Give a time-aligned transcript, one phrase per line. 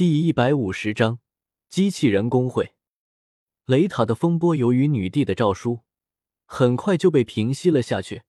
[0.00, 1.18] 第一百五十章
[1.68, 2.74] 机器人工会。
[3.66, 5.80] 雷塔的风波由于女帝的诏书，
[6.46, 8.22] 很快就被平息了下去。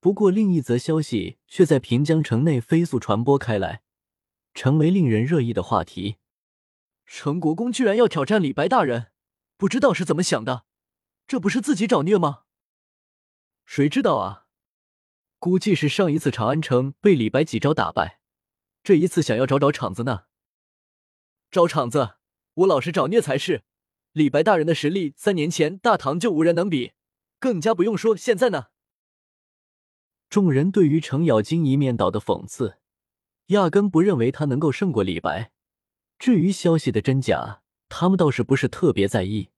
[0.00, 3.82] 不过，另一则消息却在平江城内飞速传播开来，
[4.54, 6.16] 成为令人热议的话题。
[7.04, 9.08] 陈国公居然要挑战李白大人，
[9.58, 10.64] 不知道是怎么想的？
[11.26, 12.44] 这不是自己找虐吗？
[13.66, 14.46] 谁知道啊？
[15.38, 18.22] 估计是上一次长安城被李白几招打败，
[18.82, 20.27] 这一次想要找找场子呢。
[21.58, 22.10] 找场子，
[22.54, 23.64] 我老是找虐才是。
[24.12, 26.92] 李白大人的实力，三年前大唐就无人能比，
[27.40, 28.66] 更加不用说现在呢。
[30.30, 32.78] 众人对于程咬金一面倒的讽刺，
[33.46, 35.50] 压根不认为他能够胜过李白。
[36.16, 39.48] 至于消息的真假，他们倒是不是特别在意。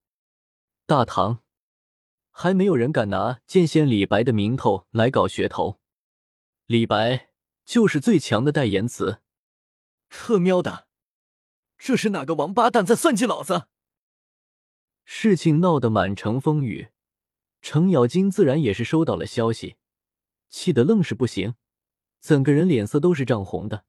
[0.87, 1.43] 大唐
[2.31, 5.79] 还没有人敢拿剑仙李白的名头来搞噱头，
[6.65, 7.29] 李白
[7.67, 9.21] 就是最强的代言词。
[10.09, 10.87] 特喵的！
[11.81, 13.67] 这是哪个王八蛋在算计老子？
[15.03, 16.89] 事情闹得满城风雨，
[17.63, 19.77] 程咬金自然也是收到了消息，
[20.51, 21.55] 气得愣是不行，
[22.21, 23.87] 整个人脸色都是涨红的。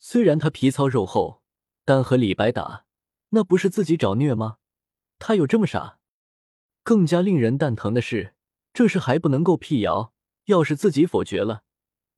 [0.00, 1.42] 虽然他皮糙肉厚，
[1.84, 2.86] 但和李白打，
[3.28, 4.58] 那不是自己找虐吗？
[5.20, 6.00] 他有这么傻？
[6.82, 8.34] 更加令人蛋疼的是，
[8.72, 10.12] 这事还不能够辟谣。
[10.46, 11.62] 要是自己否决了，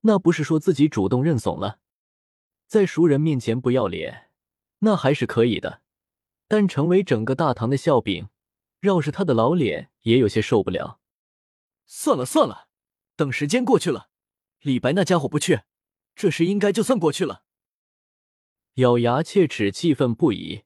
[0.01, 1.79] 那不是说自己主动认怂了，
[2.67, 4.28] 在熟人面前不要脸？
[4.81, 5.83] 那还是可以的，
[6.47, 8.29] 但成为整个大唐的笑柄，
[8.81, 11.01] 饶是他的老脸也有些受不了。
[11.87, 12.69] 算了算了，
[13.17, 14.11] 等时间过去了，
[14.61, 15.63] 李白那家伙不去，
[16.15, 17.43] 这事应该就算过去了。
[18.75, 20.63] 咬牙切齿，气愤不已。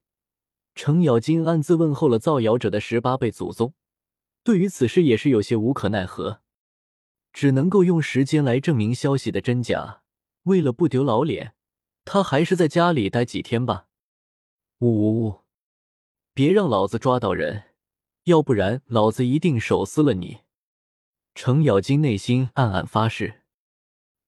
[0.75, 3.75] 程咬金暗自问候了造谣者的十八辈祖宗，
[4.43, 6.43] 对于此事也是有些无可奈何，
[7.33, 10.03] 只能够用时间来证明消息的真假。
[10.45, 11.55] 为了不丢老脸，
[12.05, 13.87] 他还是在家里待几天吧。
[14.83, 15.43] 呜呜呜！
[16.35, 17.67] 别让老子抓到人，
[18.25, 20.39] 要不然老子一定手撕了你！
[21.37, 23.43] 程咬金内心暗暗发誓。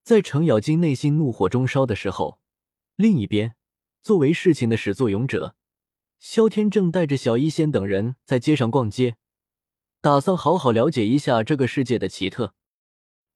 [0.05, 2.39] 在程咬金内心怒火中烧的时候，
[2.95, 3.57] 另一边，
[4.01, 5.57] 作为事情的始作俑者，
[6.21, 9.17] 萧天正带着小医仙等人在街上逛街，
[10.01, 12.55] 打算好好了解一下这个世界的奇特。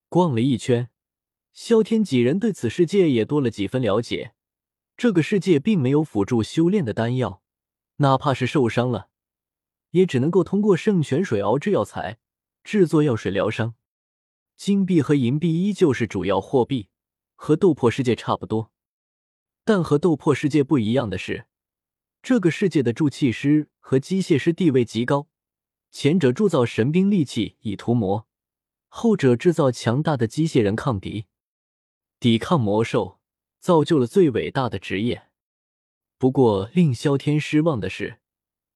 [0.09, 0.89] 逛了一圈，
[1.53, 4.35] 萧天几人对此世界也多了几分了解。
[4.99, 7.41] 这个世界并没有辅助修炼的丹药，
[7.99, 9.11] 哪怕是受伤了，
[9.93, 12.19] 也只能够通过圣泉水熬制药材，
[12.65, 13.77] 制作药水疗伤。
[14.57, 16.89] 金币和银币依旧是主要货币，
[17.37, 18.73] 和斗破世界差不多。
[19.65, 21.47] 但和斗破世界不一样的是，
[22.21, 25.29] 这个世界的铸器师和机械师地位极高，
[25.93, 28.27] 前者铸造神兵利器以屠魔，
[28.89, 31.27] 后者制造强大的机械人抗敌，
[32.19, 33.18] 抵抗魔兽。
[33.61, 35.29] 造就了最伟大的职业。
[36.17, 38.19] 不过，令萧天失望的是，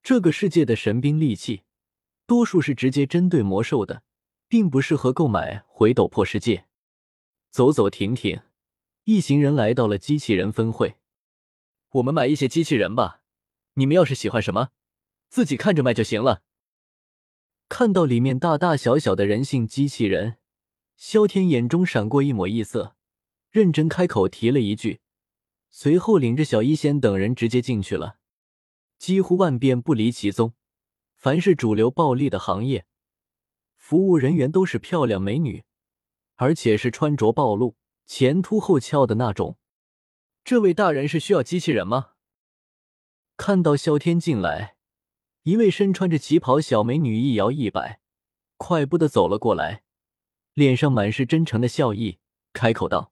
[0.03, 1.63] 这个世界的神兵利器，
[2.27, 4.03] 多数是直接针对魔兽的，
[4.49, 6.67] 并不适合购买回斗破世界。
[7.51, 8.41] 走走停停，
[9.05, 10.97] 一行人来到了机器人分会。
[11.91, 13.23] 我们买一些机器人吧，
[13.75, 14.71] 你们要是喜欢什么，
[15.29, 16.43] 自己看着买就行了。
[17.69, 20.39] 看到里面大大小小的人性机器人，
[20.97, 22.97] 萧天眼中闪过一抹异色。
[23.53, 25.01] 认真开口提了一句，
[25.69, 28.17] 随后领着小医仙等人直接进去了。
[28.99, 30.55] 几乎万变不离其宗，
[31.17, 32.87] 凡是主流暴利的行业，
[33.77, 35.65] 服务人员都是漂亮美女，
[36.37, 37.77] 而且是穿着暴露、
[38.07, 39.59] 前凸后翘的那种。
[40.43, 42.13] 这位大人是需要机器人吗？
[43.37, 44.77] 看到萧天进来，
[45.43, 48.01] 一位身穿着旗袍小美女一摇一摆，
[48.57, 49.83] 快步的走了过来，
[50.55, 52.19] 脸上满是真诚的笑意，
[52.55, 53.12] 开口道。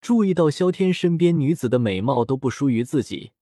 [0.00, 3.32] 注意到萧天身边女子的美貌都不输于自己，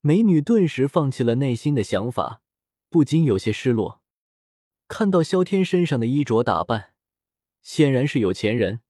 [0.00, 2.40] 美女顿时放弃了内心的想法，
[2.88, 4.00] 不禁有些失落。
[4.88, 6.94] 看到萧天身上的衣着打扮，
[7.60, 8.80] 显然是有钱人。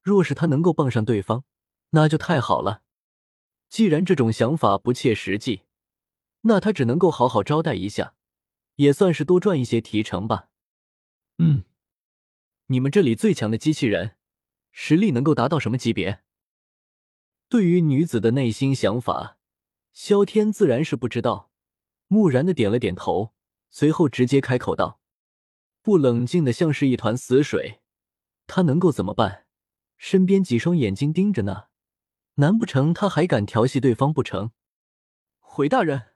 [0.00, 1.44] 若是他能够傍上对方，
[1.90, 2.82] 那就太好了。
[3.68, 5.62] 既然这种想法不切实际，
[6.42, 8.14] 那他只能够好好招待一下，
[8.76, 10.48] 也算是多赚一些提成吧。
[11.38, 11.64] 嗯，
[12.66, 14.16] 你们这里最强的机器人。
[14.76, 16.24] 实力能够达到什么级别？
[17.48, 19.38] 对于女子的内心想法，
[19.92, 21.52] 萧天自然是不知道，
[22.08, 23.32] 木然的点了点头，
[23.70, 25.00] 随后直接开口道
[25.80, 27.82] ：“不冷静的像是一团死水，
[28.48, 29.46] 他能够怎么办？
[29.96, 31.68] 身边几双眼睛盯着呢，
[32.34, 34.50] 难不成他还敢调戏对方不成？”
[35.38, 36.14] 回大人，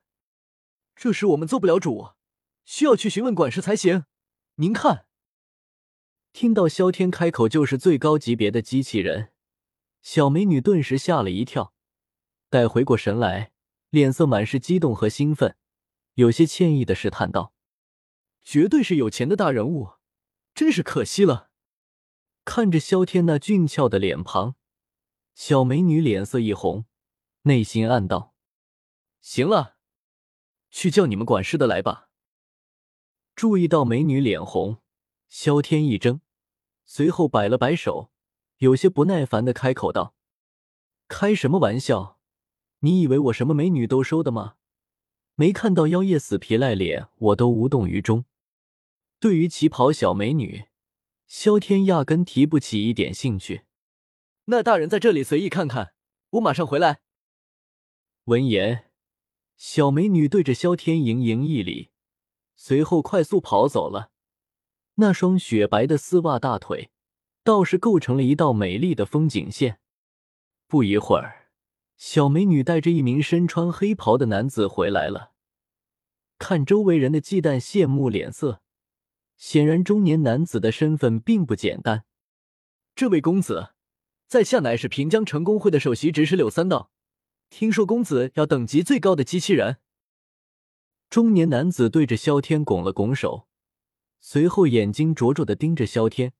[0.96, 2.10] 这事我们做不了主，
[2.64, 4.06] 需要去询问管事才行。
[4.56, 5.07] 您看。
[6.40, 9.32] 听到萧天开口就是最高级别的机器人，
[10.02, 11.74] 小美女顿时吓了一跳，
[12.48, 13.50] 待回过神来，
[13.90, 15.56] 脸色满是激动和兴奋，
[16.14, 17.52] 有些歉意的试探道
[18.40, 19.94] ：“绝对是有钱的大人物，
[20.54, 21.50] 真是可惜了。”
[22.46, 24.54] 看着萧天那俊俏的脸庞，
[25.34, 26.84] 小美女脸色一红，
[27.42, 28.36] 内心暗道
[29.20, 29.78] ：“行了，
[30.70, 32.10] 去叫你们管事的来吧。”
[33.34, 34.80] 注意到美女脸红，
[35.26, 36.20] 萧天一怔，
[36.90, 38.10] 随后摆了摆手，
[38.56, 40.14] 有些不耐烦的开口道
[41.06, 42.18] ：“开什么玩笑？
[42.78, 44.54] 你以为我什么美女都收的吗？
[45.34, 48.24] 没看到妖夜死皮赖脸，我都无动于衷。
[49.20, 50.64] 对于旗袍小美女。”
[51.28, 53.66] 萧天压根提不起一点兴趣。
[54.46, 55.92] 那大人在这里随意看看，
[56.30, 57.02] 我马上回来。
[58.24, 58.90] 闻言，
[59.58, 61.90] 小美女对着萧天盈盈一礼，
[62.56, 64.10] 随后快速跑走了。
[65.00, 66.90] 那双雪白的丝袜大腿，
[67.44, 69.78] 倒是构成了一道美丽的风景线。
[70.66, 71.50] 不一会儿，
[71.96, 75.32] 小美女带着一名身穿黑袍的男子回来了。
[76.38, 78.60] 看周围人的忌惮、羡慕脸色。
[79.36, 82.04] 显然，中年男子的身份并不简单。
[82.96, 83.70] 这位公子，
[84.26, 86.90] 在下乃是平江城公会的首席执事柳三道。
[87.50, 89.76] 听说公子要等级最高的机器人。
[91.08, 93.47] 中年男子对着萧天拱了拱手，
[94.20, 96.32] 随后眼睛灼灼的盯着萧天，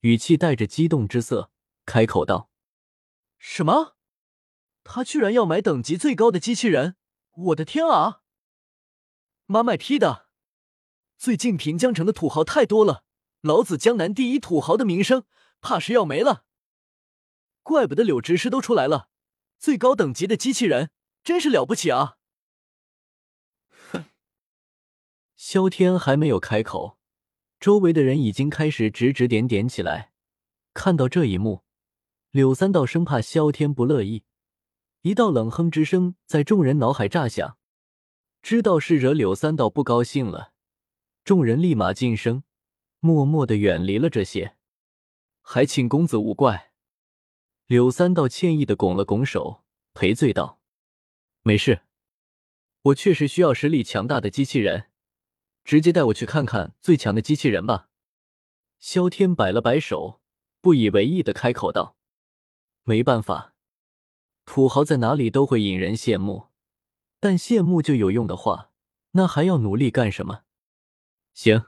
[0.00, 1.50] 语气带着激动之色，
[1.84, 2.50] 开口道
[3.38, 3.96] ：“什么？
[4.84, 6.96] 他居然要买等级最高的机器人？
[7.32, 8.22] 我的天啊！
[9.46, 10.28] 妈卖批的！”
[11.18, 13.04] 最近平江城的土豪太多了，
[13.40, 15.24] 老子江南第一土豪的名声
[15.60, 16.44] 怕是要没了。
[17.62, 19.08] 怪不得柳执事都出来了，
[19.58, 20.90] 最高等级的机器人
[21.24, 22.18] 真是了不起啊！
[23.90, 24.04] 哼，
[25.34, 26.98] 萧天还没有开口，
[27.58, 30.12] 周围的人已经开始指指点点起来。
[30.74, 31.62] 看到这一幕，
[32.30, 34.24] 柳三道生怕萧天不乐意，
[35.02, 37.56] 一道冷哼之声在众人脑海炸响，
[38.42, 40.52] 知道是惹柳三道不高兴了。
[41.24, 42.44] 众人立马噤声，
[43.00, 44.56] 默默的远离了这些。
[45.40, 46.72] 还请公子勿怪。
[47.66, 49.64] 柳三道歉意的拱了拱手，
[49.94, 50.60] 赔罪道
[51.42, 51.82] ：“没事，
[52.82, 54.90] 我确实需要实力强大的机器人，
[55.66, 57.88] 直接带我去看看最强的机器人吧。”
[58.78, 60.20] 萧天摆了摆手，
[60.60, 61.96] 不以为意的开口道
[62.84, 63.54] ：“没办法，
[64.44, 66.46] 土豪在哪里都会引人羡慕，
[67.18, 68.70] 但羡慕就有用的话，
[69.12, 70.44] 那还要努力干什么？”
[71.34, 71.66] 行，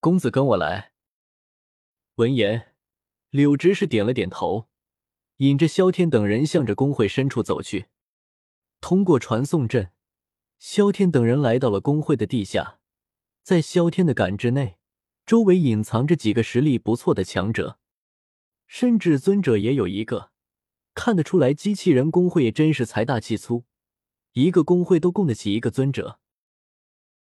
[0.00, 0.92] 公子跟我来。
[2.14, 2.74] 闻言，
[3.30, 4.68] 柳直是点了点头，
[5.38, 7.88] 引着萧天等人向着工会深处走去。
[8.80, 9.90] 通过传送阵，
[10.58, 12.78] 萧天等人来到了工会的地下。
[13.44, 14.78] 在萧天的感知内，
[15.26, 17.78] 周围隐藏着几个实力不错的强者，
[18.66, 20.30] 甚至尊者也有一个。
[20.94, 23.66] 看得出来，机器人工会真是财大气粗，
[24.32, 26.18] 一个工会都供得起一个尊者。